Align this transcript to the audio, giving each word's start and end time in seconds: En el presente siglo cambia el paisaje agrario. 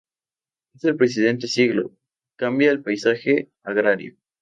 En 0.81 0.89
el 0.89 0.95
presente 0.95 1.45
siglo 1.47 1.95
cambia 2.35 2.71
el 2.71 2.81
paisaje 2.81 3.51
agrario. 3.61 4.15